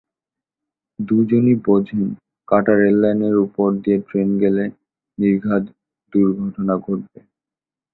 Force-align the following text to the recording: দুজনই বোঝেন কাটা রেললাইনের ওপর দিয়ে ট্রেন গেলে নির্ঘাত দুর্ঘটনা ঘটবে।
দুজনই 0.99 1.55
বোঝেন 1.65 2.03
কাটা 2.47 2.73
রেললাইনের 2.75 3.35
ওপর 3.45 3.67
দিয়ে 3.81 3.97
ট্রেন 4.07 4.29
গেলে 4.41 4.63
নির্ঘাত 5.17 5.63
দুর্ঘটনা 6.13 6.75
ঘটবে। 6.85 7.19